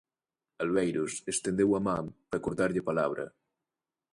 Alveiros 0.63 1.13
estendeu 1.33 1.69
a 1.79 1.81
man 1.87 2.05
para 2.29 2.43
cortarlle 2.45 2.81
a 2.81 2.87
palabra. 2.89 3.25